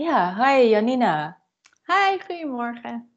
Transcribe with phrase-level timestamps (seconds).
[0.00, 1.38] Ja, hi Janina.
[1.86, 3.10] Hi, goedemorgen.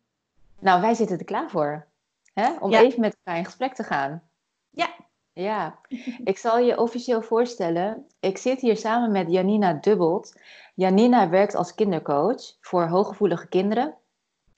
[0.60, 1.86] Nou, wij zitten er klaar voor.
[2.34, 2.52] Hè?
[2.60, 2.82] Om Ja.
[2.82, 4.22] even met elkaar in gesprek te gaan.
[4.70, 4.88] Ja.
[5.34, 5.80] Ja,
[6.24, 8.08] ik zal je officieel voorstellen.
[8.20, 10.40] Ik zit hier samen met Janina Dubbelt.
[10.76, 13.96] Janina werkt als kindercoach voor hooggevoelige kinderen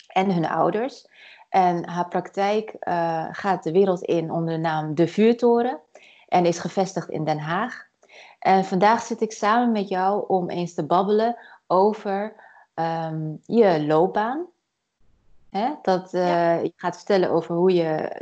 [0.07, 1.07] en hun ouders.
[1.49, 5.79] En haar praktijk eh, gaat de wereld in onder de naam De Vuurtoren
[6.27, 7.89] en is gevestigd in Den Haag.
[8.39, 11.37] En vandaag zit ik samen met jou om eens te babbelen
[11.71, 12.35] over
[12.73, 14.45] ehm, je loopbaan.
[15.49, 15.69] Hè?
[15.81, 18.21] Dat eh, je gaat vertellen over hoe je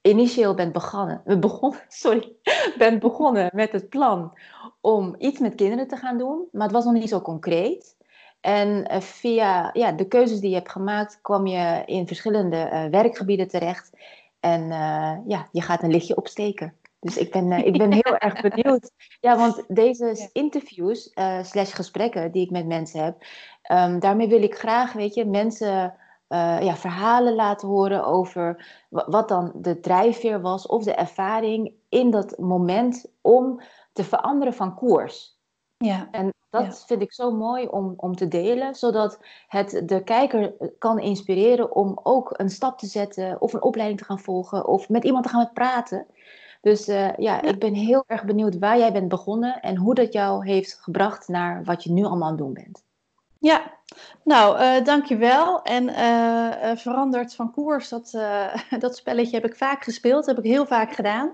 [0.00, 2.32] initieel bent begonnen, begonnen, sorry,
[2.78, 4.38] bent begonnen met het plan
[4.80, 7.96] om iets met kinderen te gaan doen, maar het was nog niet zo concreet.
[8.40, 12.84] En eh, via ja, de keuzes die je hebt gemaakt, kwam je in verschillende eh,
[12.84, 13.90] werkgebieden terecht.
[14.40, 14.68] En
[15.26, 16.74] ja, je gaat een lichtje opsteken.
[17.00, 18.90] Dus ik ben, eh, ik ben heel erg benieuwd.
[19.20, 23.16] Ja, want deze interviews, eh, slash gesprekken die ik met mensen heb,
[23.62, 25.94] ehm, daarmee wil ik graag, weet je, mensen
[26.28, 31.72] eh, ja, verhalen laten horen over wa- wat dan de drijfveer was of de ervaring
[31.88, 33.60] in dat moment om
[33.92, 35.38] te veranderen van koers.
[35.76, 36.72] Ja, En dat Ja.
[36.86, 42.00] vind ik zo mooi om, om te delen, zodat het de kijker kan inspireren om
[42.02, 45.30] ook een stap te zetten of een opleiding te gaan volgen of met iemand te
[45.30, 46.06] gaan praten.
[46.60, 50.12] Dus eh, ja, ik ben heel erg benieuwd waar jij bent begonnen en hoe dat
[50.12, 52.82] jou heeft gebracht naar wat je nu allemaal aan het doen bent.
[53.38, 53.78] ja.
[54.24, 55.62] nou, eh dankjewel.
[55.62, 58.10] En eh, veranderd van koers, dat,
[58.78, 61.32] dat spelletje heb ik vaak gespeeld, heb ik heel vaak gedaan.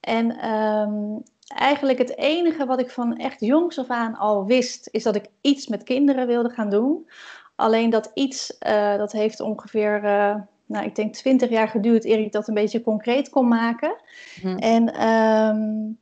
[0.00, 5.02] En ehm, eigenlijk het enige wat ik van echt jongs af aan al wist, is
[5.02, 7.10] dat ik iets met kinderen wilde gaan doen.
[7.56, 8.58] Alleen dat iets,
[8.96, 10.00] dat heeft ongeveer,
[10.66, 13.96] nou, ik denk twintig jaar geduurd eer ik dat een beetje concreet kon maken.
[14.40, 14.56] Hm.
[14.56, 15.92] En ehm,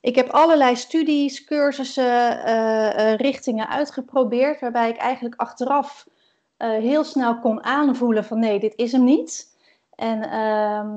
[0.00, 6.08] ik heb allerlei studies, cursussen, eh, eh, richtingen uitgeprobeerd, waarbij ik eigenlijk achteraf
[6.56, 9.56] eh, heel snel kon aanvoelen van nee, dit is hem niet.
[9.94, 10.88] En ehm,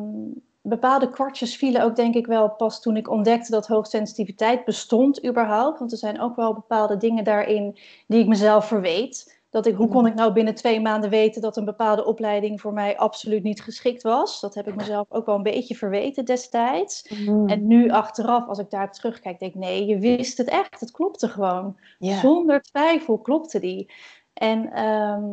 [0.61, 5.79] bepaalde kwartjes vielen ook denk ik wel pas toen ik ontdekte dat hoogsensitiviteit bestond überhaupt.
[5.79, 7.77] Want er zijn ook wel bepaalde dingen daarin
[8.07, 9.39] die ik mezelf verweet.
[9.55, 12.73] Dat ik, hoe kon ik nou binnen twee maanden weten dat een bepaalde opleiding voor
[12.73, 14.39] mij absoluut niet geschikt was?
[14.39, 17.01] Dat heb ik mezelf ook wel een beetje verweten destijds.
[17.45, 20.79] En nu achteraf, als ik daar terugkijk, denk ik, nee, je wist het echt.
[20.79, 21.77] Het klopte gewoon.
[21.99, 23.91] Zonder twijfel klopte die.
[24.33, 25.23] En ehm,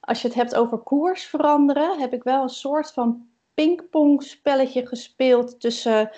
[0.00, 4.86] als je het hebt over koers veranderen, heb ik wel een soort van pingpong spelletje
[4.86, 6.10] gespeeld tussen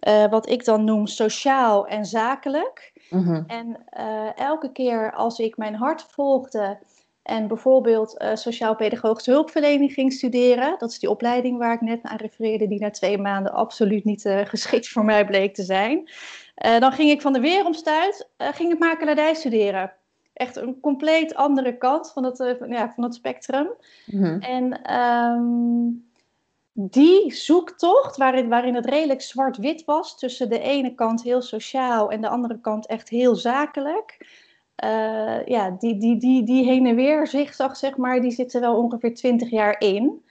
[0.00, 2.92] eh, wat ik dan noem sociaal en zakelijk.
[3.10, 3.42] Mhm.
[3.46, 6.78] En eh, elke keer als ik mijn hart volgde
[7.22, 12.16] en bijvoorbeeld eh, sociaal-pedagogische hulpverlening ging studeren, dat is die opleiding waar ik net aan
[12.16, 16.10] refereerde, die na twee maanden absoluut niet eh, geschikt voor mij bleek te zijn,
[16.78, 19.92] dan ging ik van de weeromstuit, eh ging ik makelaardij studeren.
[20.32, 23.68] Echt een compleet andere kant van het, van, ja, van het spectrum.
[24.06, 24.38] Mhm.
[24.40, 26.07] En ehm,
[26.80, 32.20] die zoektocht, waarin, waarin het redelijk zwart-wit was, tussen de ene kant heel sociaal en
[32.20, 34.26] de andere kant echt heel zakelijk.
[34.74, 38.76] eh, ja, die, die, die, die heen en weer zigzag, zeg maar, die zitten wel
[38.76, 40.24] ongeveer twintig jaar in.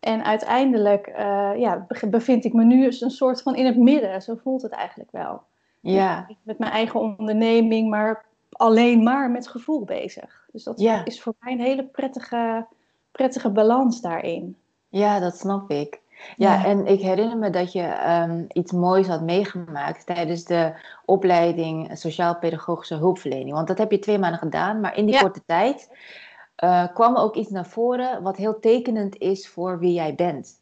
[0.00, 3.76] En uiteindelijk eh, ja, be- bevind ik me nu eens een soort van in het
[3.76, 4.22] midden.
[4.22, 5.42] Zo voelt het eigenlijk wel.
[5.80, 10.48] Ja, Met mijn eigen onderneming, maar alleen maar met gevoel bezig.
[10.52, 11.04] Dus dat Ja.
[11.04, 12.66] is voor mij een hele prettige,
[13.12, 14.56] prettige balans daarin.
[14.88, 16.00] Ja, dat snap ik.
[16.36, 16.64] Ja, Ja.
[16.64, 20.72] en ik herinner me dat je ehm, iets moois had meegemaakt tijdens de
[21.04, 23.52] opleiding Sociaal-Pedagogische Hulpverlening.
[23.52, 25.20] Want dat heb je twee maanden gedaan, maar in die Ja.
[25.20, 25.96] korte tijd
[26.56, 30.60] eh, kwam ook iets naar voren wat heel tekenend is voor wie jij bent.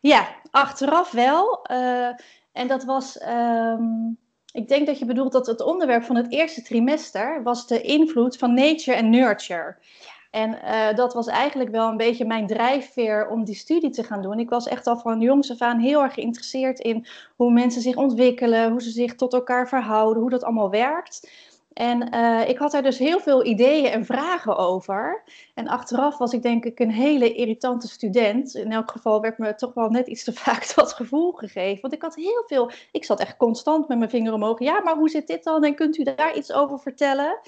[0.00, 1.64] Ja, achteraf wel.
[1.64, 2.08] eh,
[2.52, 3.82] en dat was, ehm,
[4.52, 8.36] ik denk dat je bedoelt dat het onderwerp van het eerste trimester was de invloed
[8.38, 9.76] van nature en nurture.
[10.32, 14.22] En eh, dat was eigenlijk wel een beetje mijn drijfveer om die studie te gaan
[14.22, 14.38] doen.
[14.38, 17.06] Ik was echt al van jongs af aan heel erg geïnteresseerd in
[17.36, 21.30] hoe mensen zich ontwikkelen, hoe ze zich tot elkaar verhouden, hoe dat allemaal werkt.
[21.72, 25.22] En eh, ik had daar dus heel veel ideeën en vragen over.
[25.54, 28.54] En achteraf was ik denk ik een hele irritante student.
[28.54, 31.80] In elk geval werd me toch wel net iets te vaak dat gevoel gegeven.
[31.80, 34.58] Want ik had heel veel, ik zat echt constant met mijn vinger omhoog.
[34.58, 35.64] Ja, maar hoe zit dit dan?
[35.64, 37.40] En kunt u daar iets over vertellen?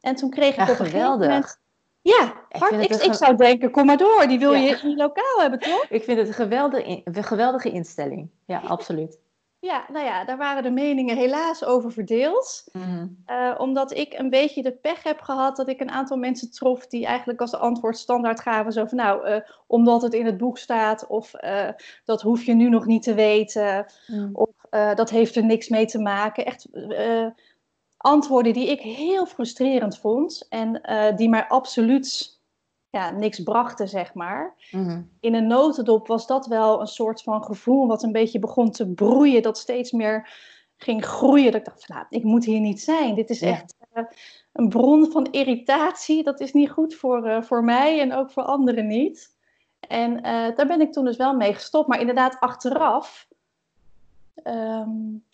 [0.00, 1.28] En toen kreeg ik Ja, op een gegeven geweldig.
[1.28, 1.66] moment...
[2.02, 4.26] Ja, Ik hard, ik, zou denken, kom maar door.
[4.28, 4.58] Die wil Ja.
[4.58, 5.86] je in je lokaal hebben, toch?
[5.88, 8.30] Ik vind het een geweldige, een geweldige instelling.
[8.46, 9.18] Ja, absoluut.
[9.60, 12.64] Ja, nou ja, daar waren de meningen helaas over verdeeld.
[12.72, 13.06] Mhm.
[13.26, 16.86] Eh, omdat ik een beetje de pech heb gehad dat ik een aantal mensen trof
[16.86, 18.72] die eigenlijk als antwoord standaard gaven.
[18.72, 21.68] Zo van nou, eh, omdat het in het boek staat, of eh,
[22.04, 24.28] dat hoef je nu nog niet te weten, Mhm.
[24.32, 24.48] of
[24.94, 26.44] dat heeft er niks mee te maken.
[26.46, 26.66] Echt,
[27.98, 32.36] antwoorden die ik heel frustrerend vond en eh, die mij absoluut
[32.90, 34.54] ja, niks brachten, zeg maar.
[34.70, 35.02] Mhm.
[35.20, 38.86] In een notendop was dat wel een soort van gevoel wat een beetje begon te
[38.92, 40.30] broeien, dat steeds meer
[40.76, 41.52] ging groeien.
[41.52, 43.14] Dat ik dacht, van, nou, ik moet hier niet zijn.
[43.14, 43.48] Dit is Ja.
[43.48, 44.02] echt eh,
[44.52, 46.22] een bron van irritatie.
[46.22, 49.36] Dat is niet goed voor, eh, voor mij en ook voor anderen niet.
[49.80, 50.22] En
[50.54, 51.88] daar ben ik toen dus wel mee gestopt.
[51.88, 53.27] Maar inderdaad, achteraf
[54.42, 54.90] ehm,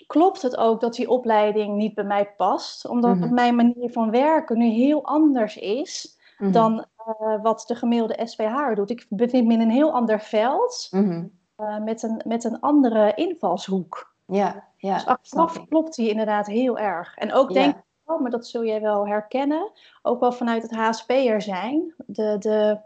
[0.06, 2.88] klopt het ook dat die opleiding niet bij mij past.
[2.88, 3.34] Omdat Mhm.
[3.34, 6.52] mijn manier van werken nu heel anders is Mhm.
[6.52, 6.84] dan
[7.20, 8.90] eh, wat de gemiddelde SVH doet.
[8.90, 11.24] Ik bevind me in een heel ander veld Mhm.
[11.56, 14.14] eh, met, een, met een andere invalshoek.
[14.26, 14.94] Ja, ja.
[14.94, 17.16] Dus achteraf klopt die inderdaad heel erg.
[17.16, 19.70] En ook denk ik wel, maar dat zul jij wel herkennen,
[20.02, 22.78] ook wel vanuit het HSP'er zijn, de, de,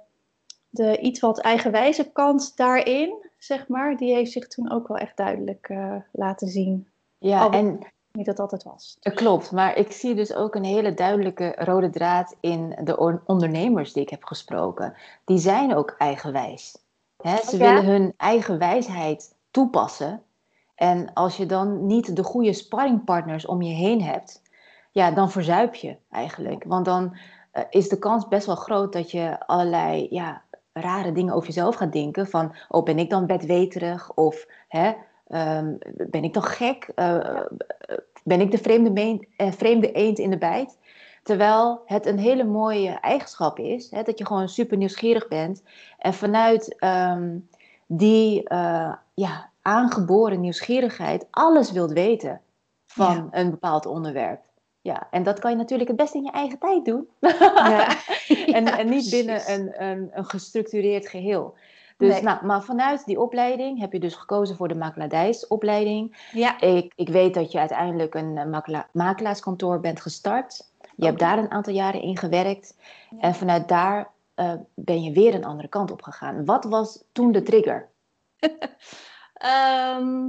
[0.68, 5.16] de iets wat eigenwijze kant daarin, zeg maar, die heeft zich toen ook wel echt
[5.16, 6.88] duidelijk eh, laten zien.
[7.18, 7.78] Ja, en
[8.12, 8.96] Niet dat dat het was.
[9.00, 13.20] Dat klopt, maar ik zie dus ook een hele duidelijke rode draad in de on-
[13.26, 14.94] ondernemers die ik heb gesproken.
[15.24, 16.78] Die zijn ook eigenwijs.
[17.22, 20.22] Hè, ze willen hun eigen wijsheid toepassen.
[20.74, 24.42] En als je dan niet de goede sparringpartners om je heen hebt,
[24.92, 26.64] ja, dan verzuip je eigenlijk.
[26.64, 27.16] Want dan
[27.50, 30.42] eh, is de kans best wel groot dat je allerlei ja,
[30.80, 32.26] rare dingen over jezelf gaat denken.
[32.26, 34.12] Van, oh, ben ik dan bedweterig?
[34.14, 34.92] Of hè,
[35.26, 35.74] ehm,
[36.10, 36.92] ben ik dan gek?
[36.94, 37.40] Eh,
[38.24, 40.78] ben ik de vreemde, meen- eh, vreemde eend in de bijt?
[41.22, 45.62] Terwijl het een hele mooie eigenschap is, hè, dat je gewoon super nieuwsgierig bent
[45.98, 47.38] en vanuit ehm,
[47.86, 52.40] die eh, ja, aangeboren nieuwsgierigheid alles wilt weten
[52.86, 53.26] van Ja.
[53.30, 54.40] een bepaald onderwerp.
[54.88, 57.08] Ja, en dat kan je natuurlijk het beste in je eigen tijd doen.
[57.20, 57.88] Ja.
[58.28, 61.54] en, Ja, en niet binnen een, een, een gestructureerd geheel.
[61.96, 62.22] Dus, Nee.
[62.22, 66.16] nou, maar vanuit die opleiding heb je dus gekozen voor de makelaardijsopleiding.
[66.32, 70.70] Ja, Ik, ik weet dat je uiteindelijk een eh, makela- makelaarskantoor bent gestart.
[70.96, 72.76] Je hebt daar een aantal jaren in gewerkt.
[73.10, 73.18] Ja.
[73.20, 76.44] En vanuit daar eh, ben je weer een andere kant op gegaan.
[76.44, 77.88] Wat was toen de trigger?
[79.34, 80.26] Ehm,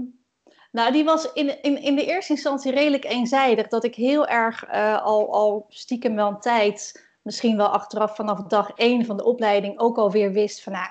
[0.72, 3.68] nou, die was in, in, in de eerste instantie redelijk eenzijdig.
[3.68, 8.44] Dat ik heel erg eh, al, al stiekem wel een tijd, misschien wel achteraf vanaf
[8.44, 10.90] dag één van de opleiding, ook alweer wist van, nou,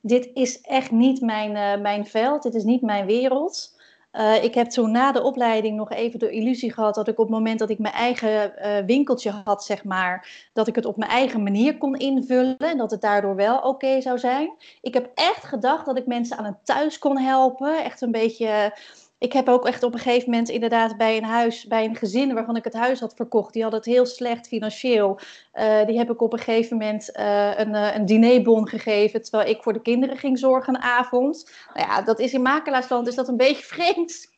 [0.00, 3.78] dit is echt niet mijn, eh, mijn veld, dit is niet mijn wereld.
[4.10, 7.26] Eh, ik heb toen na de opleiding nog even de illusie gehad dat ik op
[7.26, 8.52] het moment dat ik mijn eigen
[8.86, 12.90] winkeltje had, zeg maar, dat ik het op mijn eigen manier kon invullen en dat
[12.90, 14.52] het daardoor wel oké zou zijn.
[14.80, 17.84] Ik heb echt gedacht dat ik mensen aan het thuis kon helpen.
[17.84, 18.72] Echt een beetje.
[19.20, 22.34] Ik heb ook echt op een gegeven moment inderdaad bij een huis, bij een gezin
[22.34, 23.52] waarvan ik het huis had verkocht.
[23.52, 25.18] Die had het heel slecht financieel.
[25.52, 29.22] Eh, die heb ik op een gegeven moment eh, een, eh, een dinerbon gegeven.
[29.22, 31.50] Terwijl ik voor de kinderen ging zorgen een avond.
[31.74, 34.28] Nou ja, dat is in makelaarsland is dat een beetje vreemd.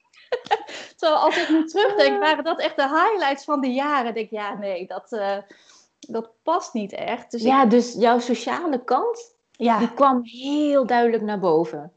[0.97, 4.15] terwijl als ik nu terugdenk, waren dat echt de highlights van de jaren.
[4.15, 5.09] Denk ik, ja, nee, dat,
[6.01, 7.31] dat past niet echt.
[7.31, 9.79] Dus ik- Ja, dus jouw sociale kant, ja.
[9.79, 11.93] die kwam heel duidelijk naar boven.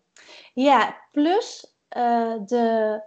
[0.54, 3.02] Ja, plus eh, de,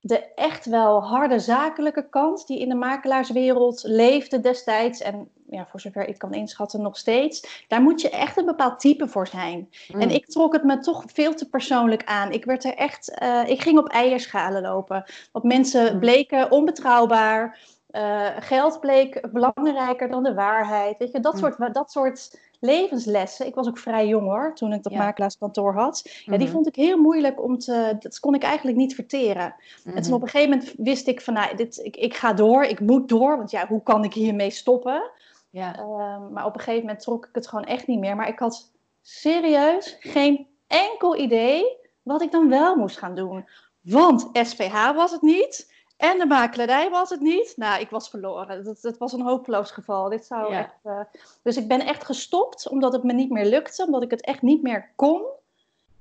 [0.00, 5.00] de echt wel harde zakelijke kant die in de makelaarswereld leefde destijds.
[5.00, 7.64] En ja, voor zover ik kan inschatten nog steeds.
[7.68, 9.70] Daar moet je echt een bepaald type voor zijn.
[9.92, 10.00] Mm.
[10.00, 12.32] En ik trok het me toch veel te persoonlijk aan.
[12.32, 15.04] Ik werd er echt, eh, ik ging op eierschalen lopen.
[15.32, 16.00] Want mensen Mm.
[16.00, 17.58] bleken onbetrouwbaar.
[17.90, 20.98] Eh, geld bleek belangrijker dan de waarheid.
[20.98, 21.38] Weet je, dat, Mm.
[21.38, 23.46] soort, dat soort levenslessen.
[23.46, 24.98] Ik was ook vrij jong hoor, toen ik dat Ja.
[24.98, 26.02] makelaarskantoor had.
[26.24, 26.52] Ja, die Mhm.
[26.54, 27.96] vond ik heel moeilijk om te.
[27.98, 29.54] Dat kon ik eigenlijk niet verteren.
[29.84, 30.12] En toen Mhm.
[30.12, 33.08] op een gegeven moment wist ik van, nou, dit, ik, ik ga door, ik moet
[33.08, 35.10] door, want ja, hoe kan ik hiermee stoppen?
[35.50, 35.76] Ja.
[35.78, 38.16] Ehm, maar op een gegeven moment trok ik het gewoon echt niet meer.
[38.16, 38.70] Maar ik had
[39.02, 41.64] serieus geen enkel idee
[42.02, 43.48] wat ik dan wel moest gaan doen.
[43.80, 45.72] Want SPH was het niet.
[46.02, 47.52] En de makelaardij was het niet.
[47.56, 48.64] Nou, ik was verloren.
[48.64, 50.08] Dat, dat was een hopeloos geval.
[50.08, 50.58] Dit zou Ja.
[50.58, 51.00] echt, eh,
[51.42, 53.84] Dus ik ben echt gestopt omdat het me niet meer lukte.
[53.86, 55.22] Omdat ik het echt niet meer kon.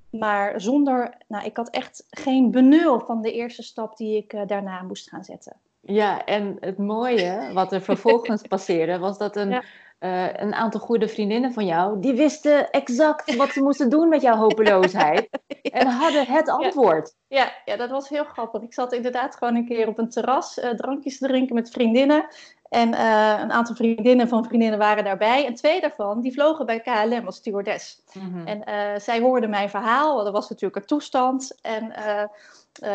[0.09, 1.13] Maar zonder...
[1.27, 5.09] Nou, ik had echt geen benul van de eerste stap die ik eh, daarna moest
[5.09, 5.55] gaan zetten.
[5.79, 9.63] Ja, en het mooie wat er vervolgens passeerde, was dat een, Ja.
[10.01, 14.21] Eh, een aantal goede vriendinnen van jou, die wisten exact wat ze moesten doen met
[14.21, 15.29] jouw hopeloosheid.
[15.61, 17.15] En hadden het antwoord.
[17.27, 18.61] Ja, ja, dat was heel grappig.
[18.61, 22.25] Ik zat inderdaad gewoon een keer op een terras eh, drankjes te drinken met vriendinnen.
[22.69, 25.45] En eh, een aantal vriendinnen van vriendinnen waren daarbij.
[25.45, 28.03] En twee daarvan, die vlogen bij KLM als stewardess.
[28.13, 28.47] Mhm.
[28.47, 31.59] En zij hoorden mijn verhaal, dat was natuurlijk een toestand.
[31.61, 31.93] En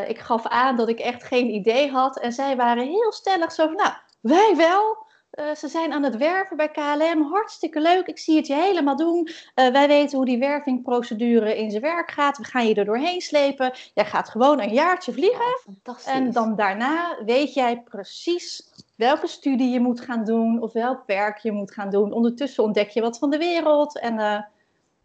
[0.08, 2.18] ik gaf aan dat ik echt geen idee had.
[2.18, 5.05] En zij waren heel stellig zo van, nou, wij wel.
[5.36, 7.22] Eh, ze zijn aan het werven bij KLM.
[7.22, 8.06] Hartstikke leuk.
[8.06, 9.28] Ik zie het je helemaal doen.
[9.54, 12.38] Eh, wij weten hoe die wervingprocedure in zijn werk gaat.
[12.38, 13.72] We gaan je er doorheen slepen.
[13.94, 15.60] Jij gaat gewoon een jaartje vliegen.
[15.64, 16.12] Fantastisch.
[16.12, 21.38] En dan daarna weet jij precies welke studie je moet gaan doen of welk werk
[21.38, 22.12] je moet gaan doen.
[22.12, 23.98] Ondertussen ontdek je wat van de wereld.
[23.98, 24.40] En, eh,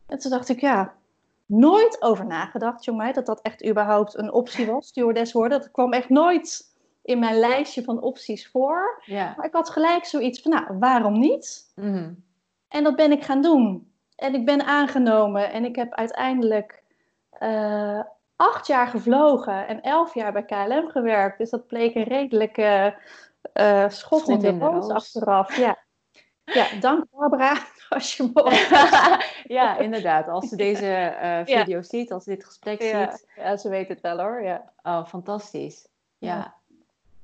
[0.08, 0.94] en toen dacht ik, ja,
[1.46, 5.60] nooit over nagedacht, jongen, dat dat echt überhaupt een optie was, stewardess worden.
[5.60, 6.71] Dat kwam echt nooit
[7.02, 9.02] in mijn lijstje van opties voor.
[9.06, 9.34] Ja.
[9.38, 11.72] Maar ik had gelijk zoiets van, nou, waarom niet?
[11.76, 12.14] Mhm.
[12.68, 13.92] En dat ben ik gaan doen.
[14.16, 16.84] En ik ben aangenomen en ik heb uiteindelijk
[17.30, 18.00] eh,
[18.36, 21.38] acht jaar gevlogen en elf jaar bij KLM gewerkt.
[21.38, 22.96] Dus dat bleek een redelijke
[23.54, 24.92] eh schot, Schot in de in de roos roos.
[24.92, 25.58] achteraf.
[25.58, 25.78] Ja.
[26.46, 27.58] ja, dank Barbara,
[27.90, 28.30] als je
[29.58, 30.28] ja, inderdaad.
[30.28, 31.46] Als ze deze Ja.
[31.46, 33.28] video ziet, als ze dit gesprek Ja, ziet.
[33.36, 34.42] ja, ze weet het wel hoor.
[34.44, 35.88] Ja, Oh, fantastisch.
[36.18, 36.56] Ja.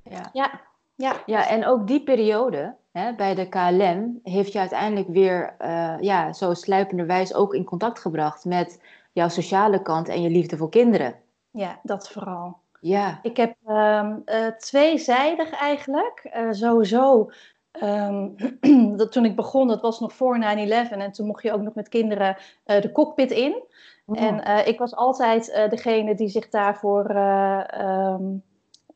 [0.09, 0.29] Ja.
[0.33, 0.61] ja,
[0.95, 1.15] ja.
[1.25, 6.33] ja, en ook die periode hè, bij de KLM heeft je uiteindelijk weer eh, ja,
[6.33, 11.15] zo sluipenderwijs ook in contact gebracht met jouw sociale kant en je liefde voor kinderen.
[11.51, 12.57] ja dat vooral.
[12.79, 13.19] Ja.
[13.21, 16.19] Ik heb ehm, eh, tweezijdig eigenlijk.
[16.23, 17.31] Eh, sowieso,
[17.71, 18.29] ehm,
[18.97, 20.91] dat toen ik begon, dat was nog voor 9-11.
[20.91, 23.63] En toen mocht je ook nog met kinderen de cockpit in.
[24.15, 28.37] En eh, ik was altijd degene die zich daarvoor eh, ehm, eh,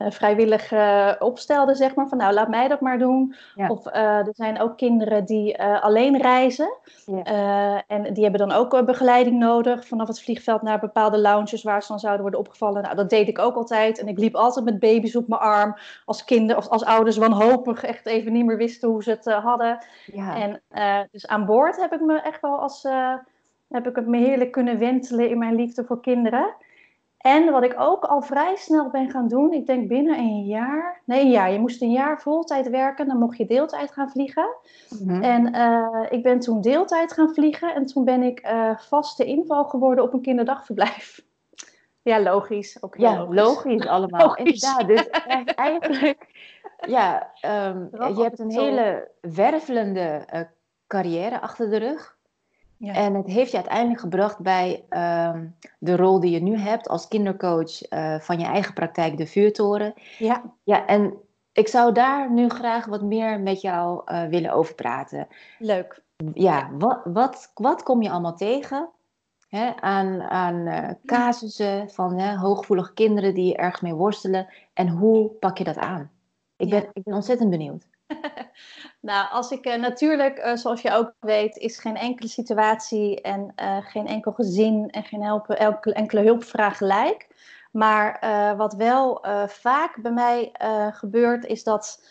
[0.10, 2.08] vrijwillig eh, opstelde, zeg maar.
[2.08, 3.36] Van nou, laat mij dat maar doen.
[3.55, 3.67] Ja.
[3.67, 6.77] Of eh, er zijn ook kinderen die eh, alleen reizen.
[7.05, 7.24] Ja.
[7.24, 11.63] Eh, en die hebben dan ook eh, begeleiding nodig vanaf het vliegveld naar bepaalde lounges
[11.63, 12.81] waar ze dan zouden worden opgevallen.
[12.81, 14.00] Nou, dat deed ik ook altijd.
[14.00, 15.75] En ik liep altijd met baby's op mijn arm.
[16.05, 19.43] Als kinderen of als ouders wanhopig echt even niet meer wisten hoe ze het eh,
[19.43, 19.86] hadden.
[20.05, 20.36] ja.
[20.36, 23.13] En eh, dus aan boord heb ik me echt wel als eh,
[23.67, 26.55] heb ik het me heerlijk kunnen wentelen in mijn liefde voor kinderen.
[27.22, 31.01] En wat ik ook al vrij snel ben gaan doen, ik denk binnen een jaar,
[31.06, 34.56] nee een jaar, je moest een jaar voltijd werken, dan mocht je deeltijd gaan vliegen.
[35.00, 35.24] Mhm.
[35.24, 39.66] En eh, ik ben toen deeltijd gaan vliegen en toen ben ik eh, vaste inval
[39.66, 41.20] geworden op een kinderdagverblijf.
[42.04, 42.78] Ja, logisch.
[42.84, 44.22] Ook heel Ja, logisch allemaal.
[44.28, 44.78] Logisch.
[44.78, 45.10] Inderdaad, dus
[45.56, 46.25] eigenlijk,
[46.98, 50.42] ja, ehm, je hebt een hele wervelende eh,
[50.88, 52.18] carrière achter de rug.
[52.84, 52.94] Ja.
[52.94, 55.48] En het heeft je uiteindelijk gebracht bij ehm,
[55.80, 59.94] de rol die je nu hebt als kindercoach eh, van je eigen praktijk, de Vuurtoren.
[60.18, 61.14] Ja, Ja, en
[61.52, 65.28] ik zou daar nu graag wat meer met jou eh, willen over praten.
[65.60, 66.02] leuk.
[66.34, 68.90] Ja, wat, wat, wat kom je allemaal tegen
[69.50, 74.48] hè, aan, aan eh, casussen van hè, hooggevoelige kinderen die ergens mee worstelen?
[74.74, 76.12] En hoe pak je dat aan?
[76.58, 76.90] Ik ben, Ja.
[76.94, 77.88] ik ben ontzettend benieuwd.
[79.01, 83.51] Nou, als ik eh, natuurlijk, eh, zoals je ook weet, is geen enkele situatie en
[83.56, 87.27] eh, geen enkel gezin en geen helpen, elke, enkele hulpvraag gelijk.
[87.72, 88.20] Maar
[88.58, 90.51] wat wel vaak bij mij
[90.91, 92.03] gebeurt, is dat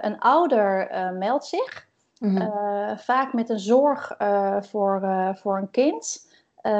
[0.00, 1.86] een ouder meldt zich.
[2.20, 4.16] Eh, vaak met een zorg
[4.60, 5.02] voor,
[5.34, 6.28] voor een kind.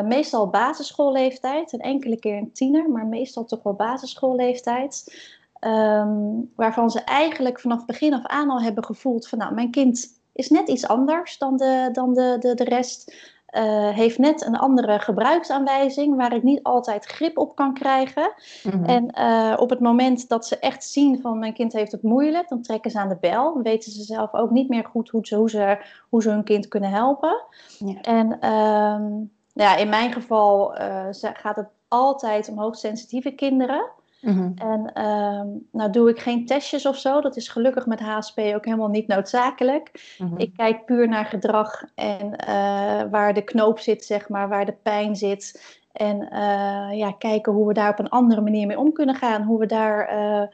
[0.04, 5.14] Meestal basisschoolleeftijd, een enkele keer een tiener, maar meestal toch wel basisschoolleeftijd.
[5.62, 10.20] Ehm, waarvan ze eigenlijk vanaf begin af aan al hebben gevoeld van nou, mijn kind
[10.32, 13.14] is net iets anders dan de, dan de, de, de rest.
[13.46, 18.32] Eh, heeft net een andere gebruiksaanwijzing waar ik niet altijd grip op kan krijgen.
[18.62, 18.84] Mhm.
[18.84, 22.48] En eh, op het moment dat ze echt zien van mijn kind heeft het moeilijk,
[22.48, 23.54] dan trekken ze aan de bel.
[23.54, 25.78] Dan weten ze zelf ook niet meer goed hoe ze, hoe ze,
[26.08, 27.44] hoe ze hun kind kunnen helpen.
[27.78, 28.00] Ja.
[28.00, 29.10] En ehm,
[29.52, 33.90] ja, in mijn geval eh, gaat het altijd om hoogsensitieve kinderen.
[34.22, 34.52] Mhm.
[34.54, 37.20] En ehm, nou doe ik geen testjes of zo.
[37.20, 40.14] Dat is gelukkig met HSP ook helemaal niet noodzakelijk.
[40.18, 40.38] Mhm.
[40.38, 44.76] Ik kijk puur naar gedrag en eh, waar de knoop zit, zeg maar, waar de
[44.82, 45.80] pijn zit.
[45.92, 49.42] En eh, ja, kijken hoe we daar op een andere manier mee om kunnen gaan.
[49.42, 50.06] Hoe we daar.
[50.08, 50.48] eh,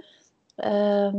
[0.56, 1.16] ehm,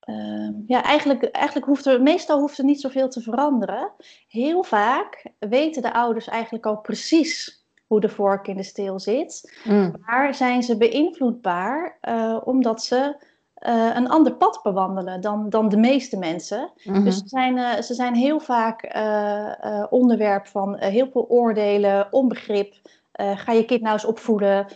[0.00, 3.90] ehm, ja, eigenlijk, eigenlijk hoeft er, meestal hoeft er niet zoveel te veranderen.
[4.28, 7.61] Heel vaak weten de ouders eigenlijk al precies
[7.92, 9.58] hoe de vork in de steel zit.
[10.06, 13.16] Maar zijn ze beïnvloedbaar eh, omdat ze
[13.54, 16.70] eh, een ander pad bewandelen dan, dan de meeste mensen.
[16.84, 17.04] Mhm.
[17.04, 18.96] Dus ze zijn, eh, ze zijn heel vaak
[19.90, 22.74] onderwerp van heel veel oordelen, onbegrip.
[23.12, 24.66] Ga je kind nou eens opvoeden?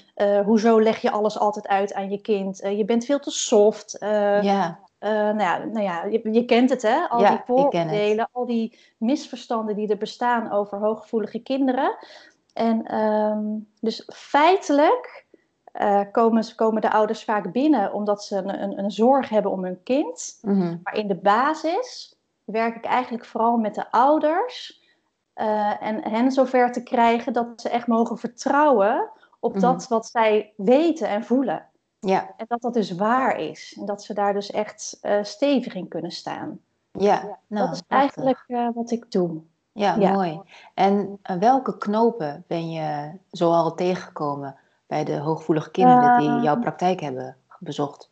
[0.45, 2.59] Hoezo leg je alles altijd uit aan je kind?
[2.59, 3.97] Je bent veel te soft.
[4.01, 7.09] Ja, nou ja, nou ja je, je kent het hè?
[7.09, 11.97] Al Ja, die vooroordelen, al die misverstanden die er bestaan over hooggevoelige kinderen.
[12.57, 13.45] En ehm,
[13.81, 15.27] dus feitelijk
[15.73, 19.65] eh, komen, komen de ouders vaak binnen omdat ze een, een, een zorg hebben om
[19.65, 20.39] hun kind.
[20.43, 20.77] Mhm.
[20.83, 24.85] Maar in de basis werk ik eigenlijk vooral met de ouders.
[25.35, 29.11] eh, en hen zover te krijgen dat ze echt mogen vertrouwen
[29.41, 29.61] op Mhm.
[29.61, 31.67] dat wat zij weten en voelen.
[32.01, 33.77] ja, En dat dat dus waar is.
[33.81, 36.61] En dat ze daar dus echt eh, stevig in kunnen staan.
[36.93, 38.25] Ja, nou, dat is prachtig.
[38.25, 39.41] eigenlijk wat ik doe.
[39.77, 40.13] Ja, Ja.
[40.13, 40.41] mooi.
[40.75, 44.57] En uh, welke knopen ben je zoal tegengekomen
[44.87, 46.43] bij de hooggevoelige kinderen die Ehm.
[46.43, 48.09] jouw praktijk hebben bezocht?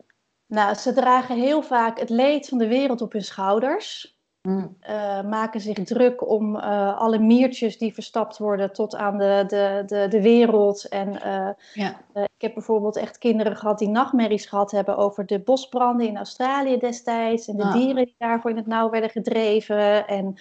[0.47, 4.13] Nou, ze dragen heel vaak het leed van de wereld op hun schouders.
[4.43, 9.45] Mm, eh, maken zich druk om eh, alle miertjes die verstapt worden tot aan de,
[9.47, 10.89] de, de, de wereld.
[10.89, 12.01] En eh, Ja.
[12.13, 16.17] eh, ik heb bijvoorbeeld echt kinderen gehad die nachtmerries gehad hebben over de bosbranden in
[16.17, 17.49] Australië destijds.
[17.49, 17.73] En de Ah.
[17.73, 20.07] dieren die daarvoor in het nauw werden gedreven.
[20.07, 20.35] En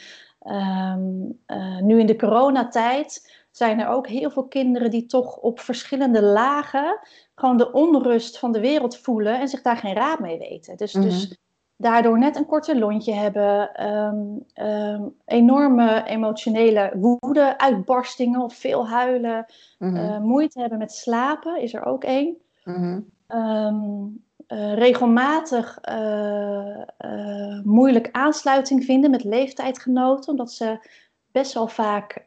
[0.43, 1.01] ehm,
[1.45, 6.21] eh, nu in de coronatijd zijn er ook heel veel kinderen die toch op verschillende
[6.23, 6.99] lagen
[7.35, 10.77] gewoon de onrust van de wereld voelen en zich daar geen raad mee weten.
[10.77, 11.03] Dus, Mhm.
[11.03, 11.37] dus
[11.77, 14.17] daardoor net een korte lontje hebben, ehm,
[14.53, 19.45] ehm, enorme emotionele woede, uitbarstingen of veel huilen,
[19.79, 22.37] mhm, eh, moeite hebben met slapen is er ook één.
[22.63, 22.99] mhm.
[23.27, 24.05] Ehm,
[24.47, 30.87] eh, regelmatig eh, eh, moeilijk aansluiting vinden met leeftijdgenoten, omdat ze
[31.31, 32.23] best wel vaak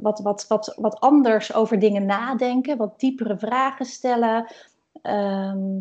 [0.00, 4.46] wat, wat, wat, wat anders over dingen nadenken, wat diepere vragen stellen.
[5.02, 5.78] Ehm,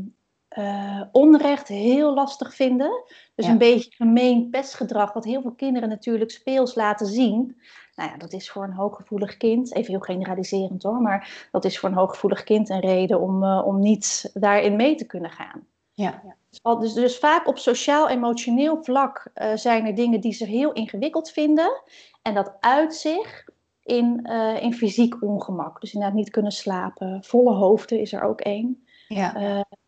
[0.51, 3.03] eh, onrecht heel lastig vinden.
[3.35, 3.51] Dus Ja.
[3.51, 7.61] een beetje gemeen pestgedrag, wat heel veel kinderen natuurlijk speels laten zien.
[7.95, 11.79] Nou ja, dat is voor een hooggevoelig kind, even heel generaliserend hoor, maar dat is
[11.79, 15.65] voor een hooggevoelig kind een reden om, eh, om niet daarin mee te kunnen gaan.
[15.93, 16.21] Ja.
[16.49, 20.71] Dus, al- dus, dus vaak op sociaal-emotioneel vlak eh, zijn er dingen die ze heel
[20.71, 21.81] ingewikkeld vinden.
[22.21, 23.45] En dat uit zich
[23.83, 25.81] in, eh, in fysiek ongemak.
[25.81, 27.23] Dus inderdaad niet kunnen slapen.
[27.23, 28.85] Volle hoofden is er ook één.
[29.07, 29.35] Ja.
[29.35, 29.41] Eh,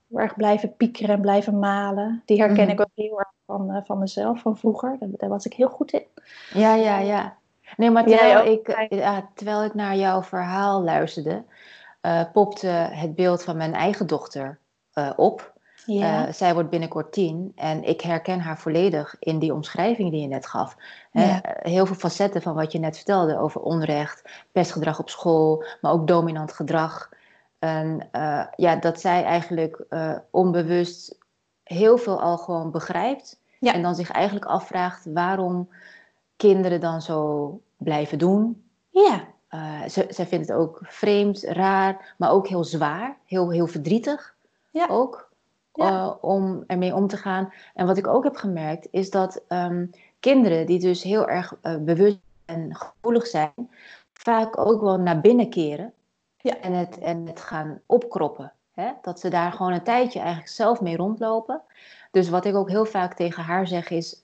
[0.07, 2.21] heel erg blijven piekeren en blijven malen.
[2.25, 2.71] Die herken Mhm.
[2.71, 4.95] ik ook heel erg van, van mezelf, van vroeger.
[4.99, 6.05] Daar, daar was ik heel goed in.
[6.53, 7.37] Ja, ja, ja.
[7.77, 11.43] Nee, maar terwijl ik, ja, terwijl ik naar jouw verhaal luisterde,
[12.01, 14.59] eh, popte het beeld van mijn eigen dochter
[14.93, 15.51] eh, op.
[15.85, 20.21] Ja, Eh, zij wordt binnenkort tien en ik herken haar volledig in die omschrijving die
[20.21, 20.75] je net gaf.
[21.11, 21.41] Hè, Ja.
[21.43, 26.07] Heel veel facetten van wat je net vertelde over onrecht, pestgedrag op school, maar ook
[26.07, 27.09] dominant gedrag.
[27.59, 28.09] En
[28.55, 29.85] ja, dat zij eigenlijk
[30.31, 31.17] onbewust
[31.63, 33.39] heel veel al gewoon begrijpt.
[33.59, 33.73] Ja.
[33.73, 35.69] En dan zich eigenlijk afvraagt waarom
[36.35, 38.63] kinderen dan zo blijven doen.
[38.89, 43.67] ja, Eh, ze, zij vindt het ook vreemd, raar, maar ook heel zwaar, heel, heel
[43.67, 44.35] verdrietig
[44.71, 44.87] Ja.
[44.89, 45.29] ook
[45.73, 45.87] Ja.
[45.89, 47.53] eh, om ermee om te gaan.
[47.73, 49.85] En wat ik ook heb gemerkt is dat ehm,
[50.19, 53.53] kinderen die dus heel erg eh, bewust en gevoelig zijn,
[54.13, 55.93] vaak ook wel naar binnen keren
[56.37, 56.57] Ja.
[56.59, 58.53] en, het, en het gaan opkroppen.
[58.73, 58.91] Hè?
[59.01, 61.61] Dat ze daar gewoon een tijdje eigenlijk zelf mee rondlopen.
[62.11, 64.21] Dus wat ik ook heel vaak tegen haar zeg is,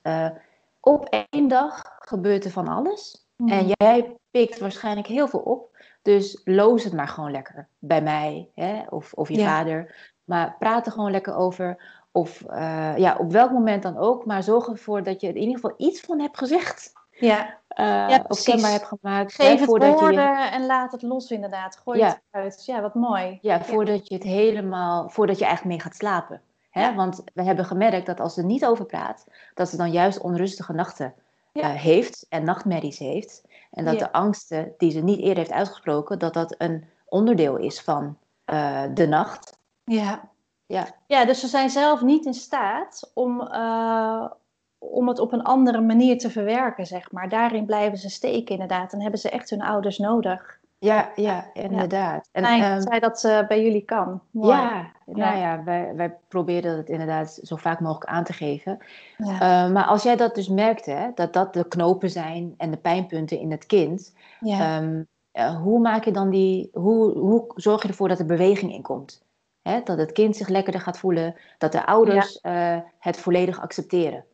[0.80, 3.26] op één dag gebeurt er van alles.
[3.36, 3.72] En Mhm.
[3.76, 5.68] jij pikt waarschijnlijk heel veel op.
[6.02, 8.82] Dus loos het maar gewoon lekker bij mij hè?
[8.90, 9.46] Of, of je Ja.
[9.46, 10.10] vader.
[10.24, 11.98] Maar praat er gewoon lekker over.
[12.12, 14.24] Of eh, ja, op welk moment dan ook.
[14.26, 16.92] Maar zorg ervoor dat je er in ieder geval iets van hebt gezegd.
[17.10, 17.58] ja.
[17.68, 18.44] eh, Ja, of precies.
[18.44, 19.36] kenbaar hebt gemaakt.
[19.36, 21.76] hè, Geef het voordat je, woorden en laat het los inderdaad.
[21.76, 22.06] Gooi Ja.
[22.06, 22.62] het uit.
[22.66, 23.38] Ja, wat mooi.
[23.42, 26.42] ja, voordat je het helemaal, voordat je eigenlijk mee gaat slapen.
[26.70, 26.80] Hè?
[26.82, 26.94] Ja.
[26.94, 30.72] Want we hebben gemerkt dat als ze niet over praat, dat ze dan juist onrustige
[30.72, 31.14] nachten
[31.52, 31.62] Ja.
[31.62, 33.44] eh, heeft en nachtmerries heeft.
[33.70, 33.98] En dat Ja.
[33.98, 38.82] de angsten die ze niet eerder heeft uitgesproken, dat dat een onderdeel is van eh,
[38.94, 39.58] de nacht.
[39.84, 40.28] Ja.
[40.66, 40.86] Ja.
[41.06, 44.30] ja, dus ze zijn zelf niet in staat om, eh,
[44.78, 47.28] om het op een andere manier te verwerken, zeg maar.
[47.28, 48.92] Daarin blijven ze steken, inderdaad.
[48.92, 50.59] En hebben ze echt hun ouders nodig.
[50.80, 52.28] Ja, ja, inderdaad.
[52.32, 54.22] En, Fijn ehm, dat zij dat eh, bij jullie kan.
[54.30, 54.56] Mooi.
[54.56, 58.78] ja, nou ja, wij, wij proberen het inderdaad zo vaak mogelijk aan te geven.
[59.16, 59.32] Ja.
[59.32, 62.76] Eh, maar als jij dat dus merkt, hè, dat dat de knopen zijn en de
[62.76, 64.78] pijnpunten in het kind, Ja.
[64.78, 68.72] Ehm, eh, hoe maak je dan die, hoe, hoe zorg je ervoor dat er beweging
[68.72, 69.22] in komt?
[69.62, 69.80] Hè?
[69.84, 74.24] Dat het kind zich lekkerder gaat voelen, dat de ouders eh, het volledig accepteren.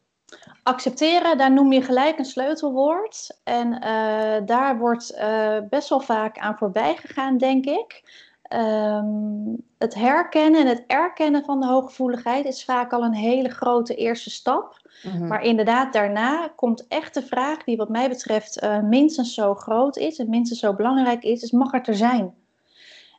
[0.63, 3.41] Accepteren, daar noem je gelijk een sleutelwoord.
[3.45, 8.03] En eh, daar wordt eh, best wel vaak aan voorbij gegaan, denk ik.
[8.43, 13.95] Ehm, het herkennen en het erkennen van de hooggevoeligheid is vaak al een hele grote
[13.95, 14.81] eerste stap.
[15.03, 15.27] Mhm.
[15.27, 19.97] Maar inderdaad, daarna komt echt de vraag die wat mij betreft eh, minstens zo groot
[19.97, 22.35] is en minstens zo belangrijk is, is mag het er zijn?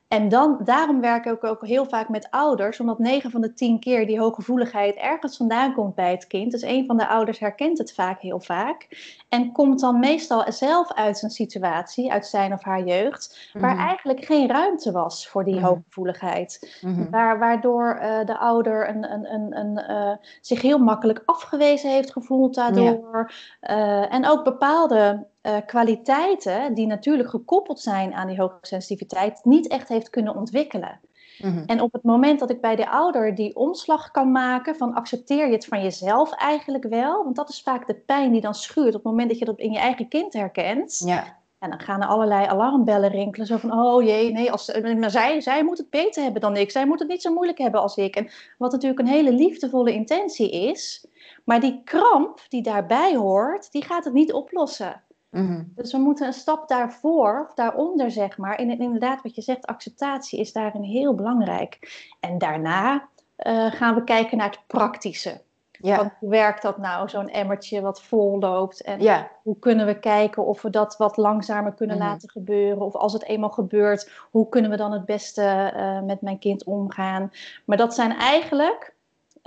[0.07, 3.79] En dan, daarom werk ik ook heel vaak met ouders, omdat 9 van de 10
[3.79, 6.51] keer die hooggevoeligheid ergens vandaan komt bij het kind.
[6.51, 8.87] Dus een van de ouders herkent het vaak heel vaak.
[9.29, 13.87] En komt dan meestal zelf uit een situatie, uit zijn of haar jeugd, waar Mhm.
[13.87, 15.63] eigenlijk geen ruimte was voor die Mhm.
[15.65, 16.77] hooggevoeligheid.
[16.81, 17.09] Mhm.
[17.09, 22.11] Waar, waardoor eh, de ouder een, een, een, een, eh, zich heel makkelijk afgewezen heeft
[22.11, 23.31] gevoeld daardoor.
[23.59, 29.67] Eh, en ook bepaalde eh, kwaliteiten, die natuurlijk gekoppeld zijn aan die hoge sensitiviteit, niet
[29.67, 30.99] echt heeft kunnen ontwikkelen.
[31.37, 31.63] Mhm.
[31.65, 35.45] En op het moment dat ik bij de ouder die omslag kan maken van accepteer
[35.45, 38.87] je het van jezelf eigenlijk wel, want dat is vaak de pijn die dan schuurt
[38.87, 41.01] op het moment dat je dat in je eigen kind herkent.
[41.05, 41.37] Ja.
[41.59, 43.47] En dan gaan er allerlei alarmbellen rinkelen.
[43.47, 46.71] Zo van, oh jee, nee, als, maar zij, zij moet het beter hebben dan ik.
[46.71, 48.15] Zij moet het niet zo moeilijk hebben als ik.
[48.15, 51.05] En wat natuurlijk een hele liefdevolle intentie is.
[51.45, 55.01] Maar die kramp die daarbij hoort, die gaat het niet oplossen.
[55.37, 55.63] Mhm.
[55.75, 58.55] Dus we moeten een stap daarvoor, of daaronder zeg maar.
[58.55, 61.79] En inderdaad, wat je zegt, acceptatie is daarin heel belangrijk.
[62.19, 62.93] En daarna
[63.37, 65.45] uh, gaan we kijken naar het praktische.
[65.81, 66.15] Ja.
[66.19, 68.81] hoe werkt dat nou, zo'n emmertje wat vol loopt?
[68.81, 72.07] En hoe kunnen we kijken of we dat wat langzamer kunnen mhm.
[72.07, 72.81] laten gebeuren?
[72.81, 76.63] Of als het eenmaal gebeurt, hoe kunnen we dan het beste uh, met mijn kind
[76.63, 77.31] omgaan?
[77.65, 78.95] Maar dat zijn eigenlijk,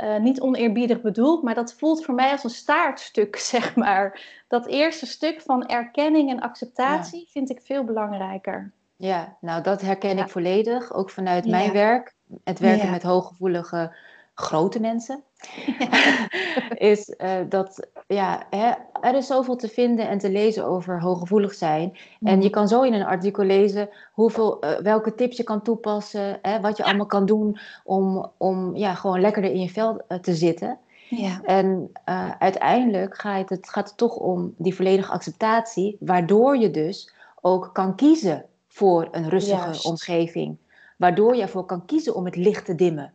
[0.02, 4.20] uh, niet oneerbiedig bedoeld, maar dat voelt voor mij als een staartstuk, zeg maar.
[4.48, 8.72] Dat eerste stuk van erkenning en acceptatie vind ik veel belangrijker.
[8.96, 12.14] Ja, nou dat herken ik volledig, ook vanuit mijn werk.
[12.44, 13.96] Het werken met hooggevoelige
[14.34, 15.24] grote mensen,
[16.92, 21.54] is uh, dat ja, hè, er is zoveel te vinden en te lezen over hooggevoelig
[21.54, 21.98] zijn.
[22.20, 22.42] En mhm.
[22.42, 26.60] je kan zo in een artikel lezen hoeveel, uh, welke tips je kan toepassen, hè,
[26.60, 30.34] wat je allemaal kan doen om, om ja, gewoon lekkerder in je vel uh, te
[30.34, 30.78] zitten.
[31.08, 31.40] Ja.
[31.44, 31.90] En
[32.38, 37.96] uiteindelijk gaat het, gaat het toch om die volledige acceptatie, waardoor je dus ook kan
[37.96, 40.56] kiezen voor een rustige omgeving.
[40.96, 43.12] Waardoor je ervoor kan kiezen om het licht te dimmen.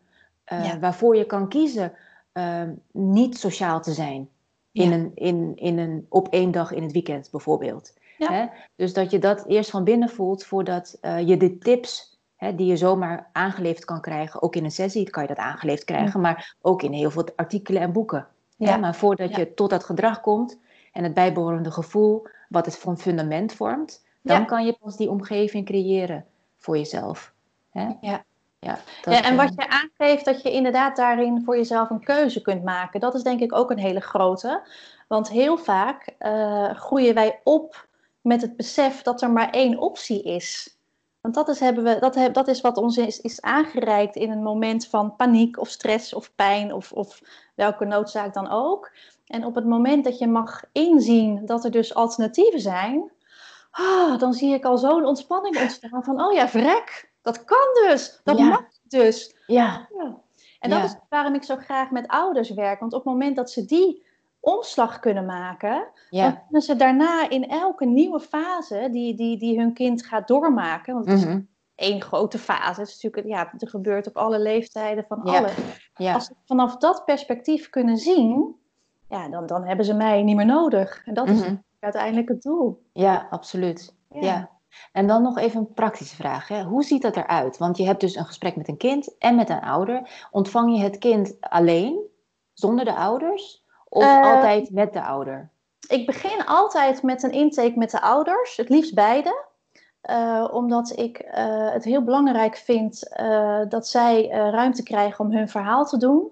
[0.53, 1.93] Uh, waarvoor je kan kiezen
[2.37, 4.29] uh, niet sociaal te zijn.
[4.71, 7.93] In een, in, in een, op één dag in het weekend bijvoorbeeld.
[8.17, 8.45] Hè?
[8.75, 12.65] Dus dat je dat eerst van binnen voelt voordat uh, je de tips hè, die
[12.65, 16.55] je zomaar aangeleverd kan krijgen, ook in een sessie kan je dat aangeleverd krijgen, maar
[16.61, 18.27] ook in heel veel artikelen en boeken.
[18.57, 18.77] Ja.
[18.77, 20.59] Maar voordat je tot dat gedrag komt
[20.91, 25.65] en het bijbehorende gevoel, wat het van fundament vormt, dan kan je pas die omgeving
[25.65, 26.25] creëren
[26.57, 27.33] voor jezelf.
[27.69, 27.89] Hè?
[28.01, 28.23] Ja.
[28.65, 32.63] Ja, ja, en wat je aangeeft, dat je inderdaad daarin voor jezelf een keuze kunt
[32.63, 32.99] maken.
[32.99, 34.67] Dat is denk ik ook een hele grote.
[35.07, 37.87] Want heel vaak uh, groeien wij op
[38.21, 40.77] met het besef dat er maar één optie is.
[41.21, 44.43] Want dat is, hebben we, dat, dat is wat ons is, is aangereikt in een
[44.43, 47.21] moment van paniek of stress of pijn of, of
[47.55, 48.91] welke noodzaak dan ook.
[49.27, 53.11] En op het moment dat je mag inzien dat er dus alternatieven zijn,
[53.71, 58.21] ah, dan zie ik al zo'n ontspanning ontstaan van, oh ja, vrek, dat kan dus.
[58.23, 59.35] Dat mag dus.
[59.47, 59.87] Ja.
[59.97, 60.17] ja.
[60.59, 62.79] En dat is waarom ik zo graag met ouders werk.
[62.79, 64.05] Want op het moment dat ze die
[64.39, 69.73] omslag kunnen maken, dan kunnen ze daarna in elke nieuwe fase die, die, die hun
[69.73, 70.93] kind gaat doormaken.
[70.93, 71.41] Want het is mhm.
[71.75, 72.79] één grote fase.
[72.79, 75.37] Het is natuurlijk, ja, het gebeurt op alle leeftijden van ja.
[75.37, 75.53] alles.
[76.13, 78.55] Als ze vanaf dat perspectief kunnen zien,
[79.09, 81.01] ja, dan, dan hebben ze mij niet meer nodig.
[81.05, 81.55] En dat is mhm.
[81.79, 82.83] uiteindelijk het doel.
[82.93, 83.95] Ja, absoluut.
[84.09, 84.54] ja.
[84.91, 86.47] En dan nog even een praktische vraag.
[86.47, 86.63] Hè.
[86.63, 87.57] Hoe ziet dat eruit?
[87.57, 90.27] Want je hebt dus een gesprek met een kind en met een ouder.
[90.31, 91.99] Ontvang je het kind alleen,
[92.53, 93.63] zonder de ouders?
[93.89, 95.49] Of uh, altijd met de ouder?
[95.87, 99.43] Ik begin altijd met een intake met de ouders, het liefst beide.
[100.09, 105.49] Uh, omdat ik uh, het heel belangrijk vind uh, dat zij ruimte krijgen om hun
[105.49, 106.31] verhaal te doen.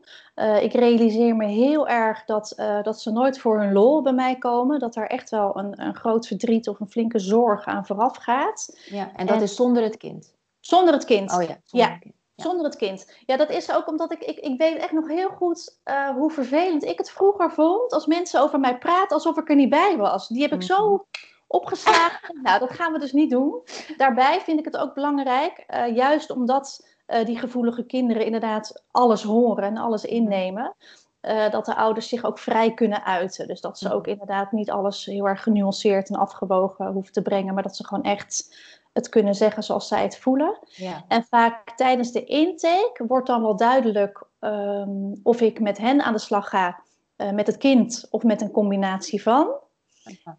[0.62, 4.80] Ik realiseer me heel erg dat, dat ze nooit voor hun lol bij mij komen.
[4.80, 8.78] Dat er echt wel een, een groot verdriet of een flinke zorg aan vooraf gaat.
[8.86, 10.34] Ja, en dat is zonder het kind?
[10.60, 11.32] Zonder het kind.
[11.32, 11.94] Oh ja, zonder ja.
[11.94, 12.16] Het kind.
[12.36, 12.44] Ja.
[12.44, 13.12] Zonder het kind.
[13.26, 15.80] Ja, dat is ook omdat ik, ik, ik weet echt nog heel goed
[16.16, 19.70] hoe vervelend ik het vroeger vond als mensen over mij praten alsof ik er niet
[19.70, 20.28] bij was.
[20.28, 21.02] Die heb ik zo mhm
[21.54, 22.40] opgeslagen.
[22.42, 23.62] Nou, dat gaan we dus niet doen.
[23.98, 29.24] Daarbij vind ik het ook belangrijk, uh, juist omdat uh, die gevoelige kinderen inderdaad alles
[29.24, 30.76] horen en alles innemen.
[31.22, 33.48] Uh, dat de ouders zich ook vrij kunnen uiten.
[33.48, 37.54] Dus dat ze ook inderdaad niet alles heel erg genuanceerd en afgewogen hoeven te brengen,
[37.54, 38.56] maar dat ze gewoon echt
[38.94, 40.58] het kunnen zeggen zoals zij het voelen.
[40.64, 41.04] Ja.
[41.08, 46.14] En vaak tijdens de intake wordt dan wel duidelijk um, of ik met hen aan
[46.14, 46.80] de slag ga,
[47.18, 49.48] uh, met het kind of met een combinatie van.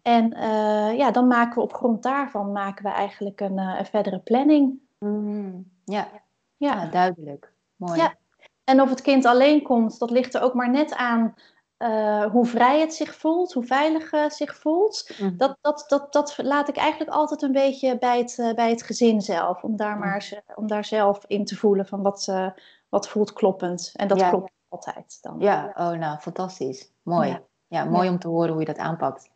[0.01, 4.19] En uh, ja, dan maken we op grond daarvan maken we eigenlijk een, een verdere
[4.19, 4.79] planning.
[4.99, 6.07] Mm, ja.
[6.57, 6.81] Ja.
[6.81, 6.85] ja.
[6.85, 7.51] duidelijk.
[7.75, 7.99] Mooi.
[7.99, 8.15] Ja.
[8.63, 11.33] En of het kind alleen komt, dat ligt er ook maar net aan
[11.77, 15.09] uh, hoe vrij het zich voelt, hoe veilig het zich voelt.
[15.19, 15.37] Mm.
[15.37, 19.21] Dat, dat, dat, dat laat ik eigenlijk altijd een beetje bij het, bij het gezin
[19.21, 19.63] zelf.
[19.63, 19.99] Om daar, mm.
[19.99, 22.33] maar, om daar zelf in te voelen van wat,
[22.89, 23.91] wat voelt kloppend.
[23.95, 25.35] En dat klopt altijd dan.
[25.39, 26.91] Ja, oh nou, fantastisch.
[27.01, 27.29] Mooi.
[27.29, 29.29] Ja, ja mooi om te horen hoe je dat aanpakt.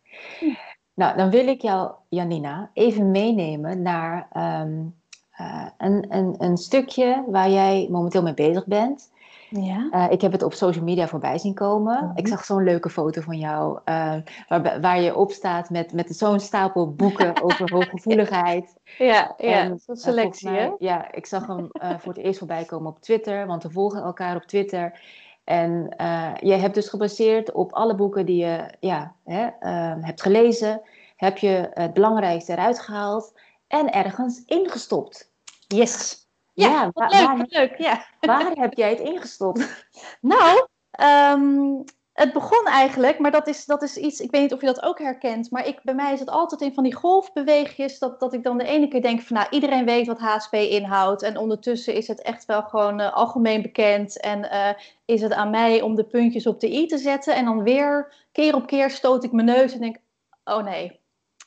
[0.94, 4.30] Nou, dan wil ik jou, Janina, even meenemen naar
[4.62, 4.99] um,
[5.42, 9.12] uh, een, een, een, stukje waar jij momenteel mee bezig bent.
[9.50, 9.90] Ja.
[9.92, 12.06] Uh, ik heb het op social media voorbij zien komen.
[12.06, 12.18] Mhm.
[12.18, 14.16] Ik zag zo'n leuke foto van jou, uh,
[14.48, 18.76] waar, waar, je op staat met, met zo'n stapel boeken over hooggevoeligheid.
[18.98, 20.76] Ja, ja zo'n selectie, mij?
[20.80, 24.36] Ja, ik zag hem voor het eerst voorbij komen op Twitter, want we volgen elkaar
[24.36, 25.00] op Twitter.
[25.44, 25.94] En
[26.40, 29.48] je hebt dus gebaseerd op alle boeken die je ja, hè,
[30.02, 30.82] hebt gelezen,
[31.16, 33.34] heb je het belangrijkste eruit gehaald
[33.70, 35.32] en ergens ingestopt.
[35.68, 36.28] Yes.
[36.54, 38.06] Ja, leuk, waar- leuk, ja.
[38.20, 39.88] Waar heb jij het ingestopt?
[40.22, 41.82] Nou, ehm,
[42.14, 44.84] het begon eigenlijk, maar dat is, dat is iets, ik weet niet of je dat
[44.84, 48.34] ook herkent, maar ik, bij mij is het altijd in van die golfbeweegjes, dat, dat
[48.34, 51.94] ik dan de ene keer denk van, nou, iedereen weet wat HSP inhoudt en ondertussen
[51.94, 54.70] is het echt wel gewoon eh, algemeen bekend en eh,
[55.06, 58.14] is het aan mij om de puntjes op de i te zetten en dan weer,
[58.32, 59.98] keer op keer stoot ik mijn neus en denk,
[60.44, 60.99] oh nee,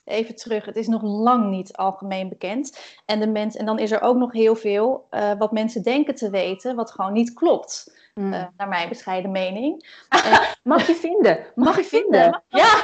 [0.04, 2.78] even terug, het is nog lang niet algemeen bekend.
[3.06, 6.14] En, de mens, en dan is er ook nog heel veel eh, wat mensen denken
[6.14, 8.00] te weten, wat gewoon niet klopt.
[8.14, 8.32] Mm.
[8.32, 9.88] eh, naar mijn bescheiden mening.
[10.62, 11.46] Mag je vinden?
[11.54, 12.42] Mag je vinden?
[12.48, 12.82] Ja,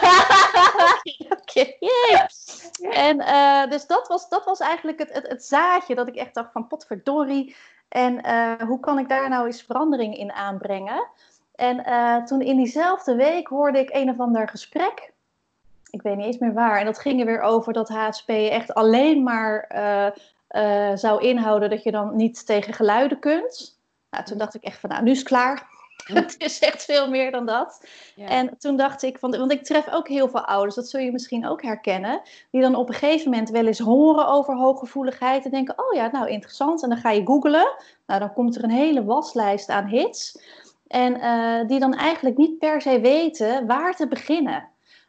[1.39, 1.73] oké.
[1.79, 2.29] Yay.
[2.91, 6.35] En eh, dus dat was, dat was eigenlijk het, het, het zaadje dat ik echt
[6.35, 7.57] dacht van potverdorie.
[7.89, 11.07] En eh, hoe kan ik daar nou eens verandering in aanbrengen?
[11.55, 15.13] En eh, toen in diezelfde week hoorde ik een of ander gesprek.
[15.91, 16.79] Ik weet niet eens meer waar.
[16.79, 20.07] En dat ging er weer over dat HSP echt alleen maar eh,
[20.49, 23.79] eh, zou inhouden dat je dan niet tegen geluiden kunt.
[24.11, 25.67] Nou, toen dacht ik echt van, nou, nu is het klaar.
[26.05, 27.87] het is echt veel meer dan dat.
[28.15, 28.27] Ja.
[28.27, 31.13] En toen dacht ik, van, want ik tref ook heel veel ouders, dat zul je
[31.13, 32.21] misschien ook herkennen,
[32.51, 36.09] die dan op een gegeven moment wel eens horen over hooggevoeligheid en denken, oh ja,
[36.13, 36.83] nou interessant.
[36.83, 37.75] En dan ga je googlen.
[38.07, 40.39] Nou, dan komt er een hele waslijst aan hits.
[40.87, 44.69] En eh, die dan eigenlijk niet per se weten waar te beginnen.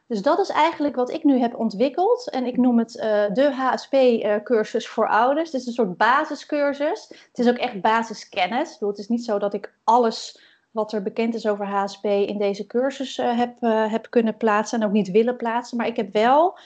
[0.09, 2.29] Dus dat is eigenlijk wat ik nu heb ontwikkeld.
[2.29, 5.51] En ik noem het eh, de HSP-cursus voor ouders.
[5.51, 7.07] Het is een soort basiscursus.
[7.09, 8.67] Het is ook echt basiskennis.
[8.67, 10.41] Ik bedoel, het is niet zo dat ik alles
[10.71, 14.79] wat er bekend is over HSP in deze cursus eh, heb, eh, heb kunnen plaatsen
[14.79, 15.77] en ook niet willen plaatsen.
[15.77, 16.57] Maar ik heb wel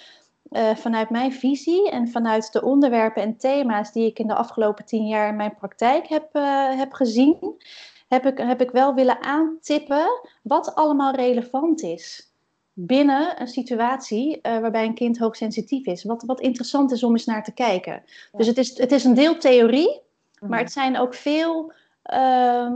[0.54, 4.86] eh, vanuit mijn visie en vanuit de onderwerpen en thema's die ik in de afgelopen
[4.86, 7.64] tien jaar in mijn praktijk heb, eh, heb gezien,
[8.08, 10.08] heb ik, heb ik wel willen aantippen
[10.42, 12.33] wat allemaal relevant is
[12.74, 16.04] binnen een situatie eh, waarbij een kind hoogsensitief is.
[16.04, 18.04] Wat, wat interessant is om eens naar te kijken.
[18.32, 20.02] Dus het is, het is een deel theorie,
[20.40, 20.52] Mhm.
[20.52, 21.72] maar het zijn ook veel
[22.04, 22.74] ehm,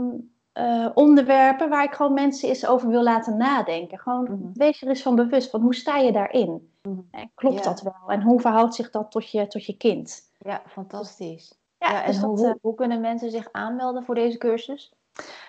[0.52, 3.98] eh, onderwerpen waar ik gewoon mensen eens over wil laten nadenken.
[3.98, 6.72] Gewoon wees er eens van bewust van hoe sta je daarin?
[6.82, 6.98] Mhm.
[7.10, 7.62] En klopt Ja.
[7.62, 8.08] dat wel?
[8.08, 10.22] En hoe verhoudt zich dat tot je, tot je kind?
[10.38, 11.54] Ja, fantastisch.
[11.78, 14.38] Ja, Ja, en dus hoe, dat, eh, hoe, hoe kunnen mensen zich aanmelden voor deze
[14.38, 14.92] cursus?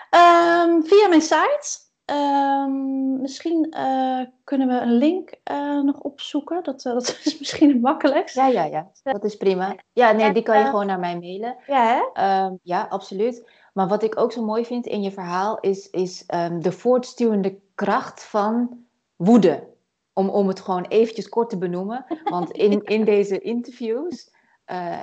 [0.09, 1.79] Ehm, via mijn site.
[2.09, 6.63] Ehm, misschien eh, kunnen we een link eh, nog opzoeken.
[6.63, 8.35] Dat, eh, dat is misschien het makkelijkst.
[8.35, 8.91] Ja, ja, ja.
[9.03, 9.75] Dat is prima.
[9.93, 11.55] Ja, nee, En, die kan je gewoon naar mij mailen.
[11.67, 12.21] Ja, hè?
[12.21, 13.49] Ehm, ja, absoluut.
[13.73, 17.59] Maar wat ik ook zo mooi vind in je verhaal is, is ehm, de voortstuwende
[17.75, 19.67] kracht van woede.
[20.13, 22.05] Om, om het gewoon eventjes kort te benoemen.
[22.23, 24.31] Want in, in deze interviews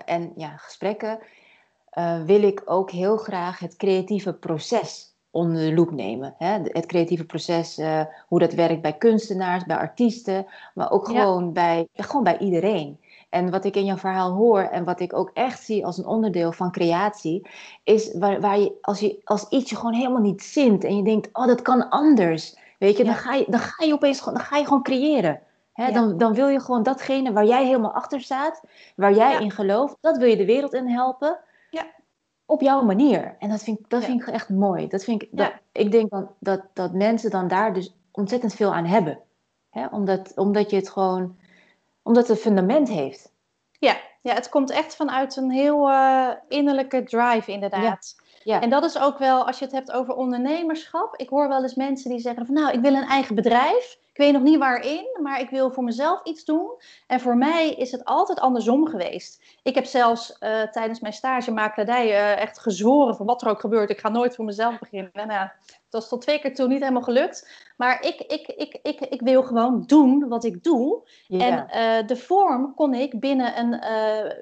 [0.05, 1.19] en ja, gesprekken
[2.25, 6.35] wil ik ook heel graag het creatieve proces onder de loep nemen.
[6.39, 6.59] Hè?
[6.63, 11.21] Het creatieve proces, eh, hoe dat werkt bij kunstenaars, bij artiesten, maar ook Ja.
[11.21, 13.01] gewoon, bij, gewoon bij iedereen.
[13.31, 16.07] En wat ik in jouw verhaal hoor en wat ik ook echt zie als een
[16.07, 17.47] onderdeel van creatie,
[17.85, 21.03] is waar, waar je als, je als iets je gewoon helemaal niet zint en je
[21.03, 23.11] denkt, oh dat kan anders, weet je, Ja.
[23.11, 25.41] dan, ga je dan ga je opeens gewoon- dan ga je gewoon creëren.
[25.73, 25.87] Hè?
[25.87, 25.93] Ja.
[25.93, 28.63] Dan, dan wil je gewoon datgene waar jij helemaal achter staat,
[28.97, 31.39] waar jij in gelooft, dat wil je de wereld in helpen.
[31.71, 31.83] Ja.
[32.47, 33.37] Op jouw manier.
[33.39, 34.07] En dat vind, ik- dat Ja.
[34.07, 34.87] vind ik echt mooi.
[34.89, 35.37] Dat vind ik, Ja.
[35.45, 39.19] dat, ik denk dan dat, dat mensen dan daar dus ontzettend veel aan hebben.
[39.71, 39.87] Hè?
[39.87, 41.37] Omdat, omdat je het gewoon,
[42.03, 43.33] omdat het een fundament heeft.
[43.79, 48.17] Ja, ja, het komt echt vanuit een heel eh, innerlijke drive, inderdaad.
[48.43, 48.61] Ja.
[48.61, 51.17] En dat is ook wel, als je het hebt over ondernemerschap.
[51.17, 53.99] Ik hoor wel eens mensen die zeggen van, nou, ik wil een eigen bedrijf.
[54.17, 56.71] Ik weet nog niet waarin, maar ik wil voor mezelf iets doen.
[57.07, 59.43] En voor mij is het altijd andersom geweest.
[59.63, 63.61] Ik heb zelfs eh, tijdens mijn stage makelaardij eh, echt gezworen van wat er ook
[63.61, 63.91] gebeurt.
[63.91, 65.13] Ik ga nooit voor mezelf beginnen.
[65.13, 65.49] En, nou,
[65.91, 67.67] dat is tot twee keer toe niet helemaal gelukt.
[67.77, 71.09] Maar ik, ik, ik, ik, ik wil gewoon doen wat ik doe.
[71.29, 73.81] En eh, de vorm kon ik binnen een,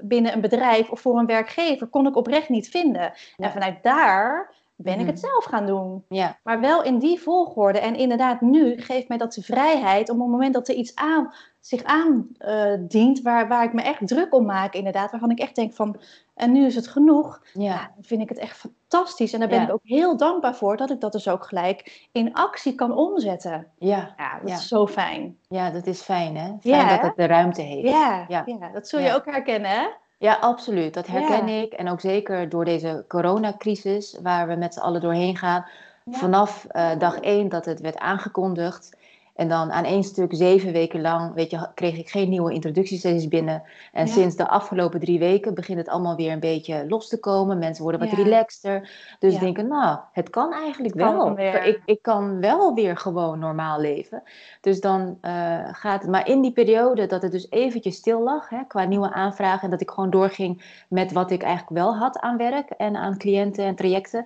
[0.02, 3.12] binnen een bedrijf of voor een werkgever kon ik oprecht niet vinden.
[3.36, 5.08] En vanuit daar ben ik Mhm.
[5.08, 6.04] het zelf gaan doen.
[6.08, 6.38] ja.
[6.42, 7.78] Maar wel in die volgorde.
[7.78, 10.94] En inderdaad, nu geeft mij dat de vrijheid om op het moment dat er iets
[10.94, 15.54] aan, zich aandient, waar, waar ik me echt druk om maak, inderdaad, waarvan ik echt
[15.56, 15.96] denk van,
[16.34, 17.40] en nu is het genoeg.
[17.52, 17.62] Ja.
[17.62, 19.32] Ja, dan vind ik het echt fantastisch.
[19.32, 19.64] En daar ben Ja.
[19.66, 23.66] ik ook heel dankbaar voor dat ik dat dus ook gelijk in actie kan omzetten.
[23.78, 24.14] Ja.
[24.16, 25.38] Ja, dat is zo fijn.
[25.48, 26.52] ja, dat is fijn hè.
[26.60, 27.88] Fijn dat het de ruimte heeft.
[27.88, 28.44] Ja, Ja.
[28.72, 29.86] dat zul je ook herkennen, hè?
[30.24, 30.94] Ja, absoluut.
[30.94, 31.72] Dat herken ik.
[31.72, 35.66] En ook zeker door deze coronacrisis, waar we met z'n allen doorheen gaan.
[36.10, 38.96] Vanaf uh, dag één dat het werd aangekondigd,
[39.34, 43.28] en dan aan één stuk zeven weken lang, weet je, kreeg ik geen nieuwe introductiesessies
[43.28, 43.62] binnen.
[43.92, 47.58] En sinds de afgelopen drie weken begint het allemaal weer een beetje los te komen.
[47.58, 48.90] Mensen worden wat relaxter.
[49.18, 51.38] Dus denken, nou, het kan eigenlijk wel.
[51.38, 54.22] Ik, ik kan wel weer gewoon normaal leven.
[54.60, 56.10] Dus dan uh, gaat het.
[56.10, 59.62] Maar in die periode dat het dus eventjes stil lag, hè, qua nieuwe aanvragen.
[59.62, 63.18] En dat ik gewoon doorging met wat ik eigenlijk wel had aan werk en aan
[63.18, 64.24] cliënten en trajecten.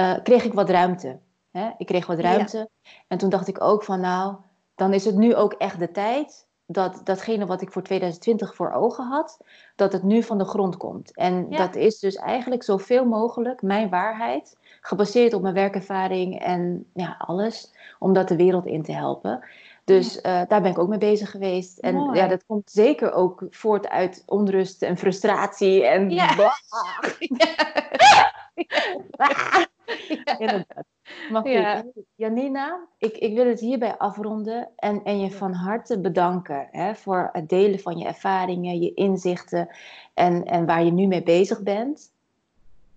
[0.00, 1.18] Uh, kreeg ik wat ruimte.
[1.58, 1.70] Hè?
[1.78, 2.70] Ik kreeg wat ruimte.
[3.08, 4.36] En toen dacht ik ook van nou,
[4.74, 8.72] dan is het nu ook echt de tijd dat datgene wat ik voor 2020 voor
[8.72, 9.38] ogen had,
[9.76, 11.16] dat het nu van de grond komt.
[11.16, 17.14] En dat is dus eigenlijk zoveel mogelijk mijn waarheid, gebaseerd op mijn werkervaring en ja,
[17.18, 19.44] alles, om dat de wereld in te helpen.
[19.84, 21.78] Dus uh, daar ben ik ook mee bezig geweest.
[21.78, 26.10] En ja, dat komt zeker ook voort uit onrust en frustratie en.
[26.10, 26.34] Ja.
[30.38, 30.84] Inderdaad.
[31.30, 36.68] Maar goed, Janina, ik, ik wil het hierbij afronden en, en je van harte bedanken
[36.70, 39.68] hè, voor het delen van je ervaringen, je inzichten
[40.14, 42.12] en, en waar je nu mee bezig bent.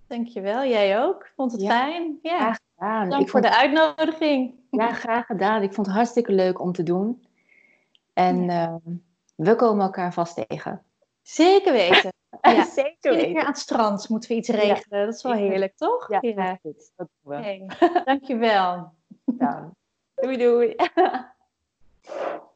[0.08, 1.32] Dankjewel, jij ook.
[1.36, 2.20] Vond het fijn.
[2.22, 2.38] Ja.
[2.38, 3.10] Graag gedaan.
[3.10, 4.54] Dank voor de uitnodiging.
[4.70, 5.62] Ja, graag gedaan.
[5.62, 7.26] Ik vond het hartstikke leuk om te doen.
[8.14, 8.78] En ehm,
[9.36, 10.82] we komen elkaar vast tegen.
[11.28, 12.12] Zeker weten.
[12.42, 13.32] Ja, zeker weten.
[13.34, 15.06] keer aan het strand moeten we iets regelen.
[15.06, 16.10] Dat is wel heerlijk, toch?
[16.10, 16.60] Ja, ja.
[16.62, 17.42] Dat, dat doen we.
[17.42, 17.68] Hey,
[18.06, 18.94] dankjewel.
[19.38, 19.72] Ja.
[20.16, 20.76] Doei doei.